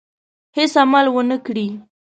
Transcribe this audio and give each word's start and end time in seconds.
هېڅ 0.57 0.73
عمل 0.83 1.05
ونه 1.11 1.37
کړي. 1.45 1.67